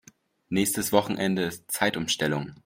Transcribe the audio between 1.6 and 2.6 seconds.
Zeitumstellung.